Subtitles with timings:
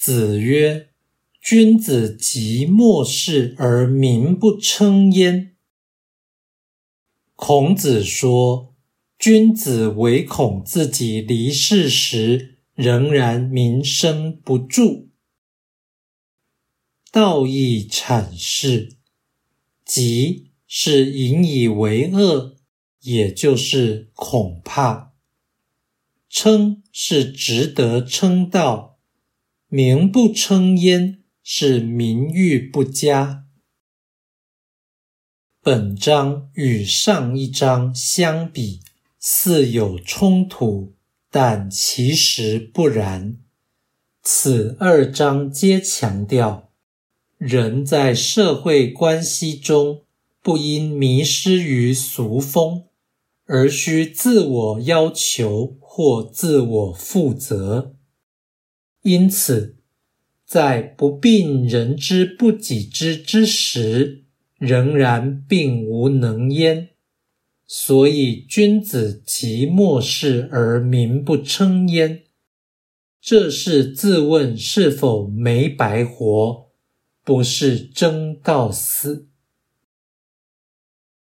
[0.00, 0.88] 子曰
[1.42, 5.54] ：“君子及末世而民不称焉。”
[7.36, 8.74] 孔子说
[9.20, 15.08] ：“君子唯恐自己离世时，仍然名声不著。”
[17.12, 18.96] 道义阐释
[19.84, 22.56] ：“及是引以为恶，
[23.02, 25.12] 也就是恐怕；
[26.30, 28.88] 称是值得称道。”
[29.72, 33.44] 名不称焉，是名誉不佳。
[35.62, 38.80] 本章与上一章相比，
[39.20, 40.94] 似有冲突，
[41.30, 43.38] 但其实不然。
[44.24, 46.72] 此二章皆强调，
[47.38, 50.02] 人在社会关系中，
[50.42, 52.86] 不应迷失于俗风，
[53.44, 57.94] 而需自我要求或自我负责。
[59.02, 59.76] 因此，
[60.44, 64.24] 在不病人之不己知之时，
[64.58, 66.90] 仍然并无能焉。
[67.66, 72.24] 所以，君子及末世而民不称焉，
[73.20, 76.66] 这是自问是否没白活，
[77.24, 79.28] 不是真告死。